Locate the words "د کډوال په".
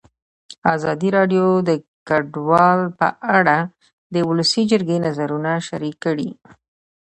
1.67-3.07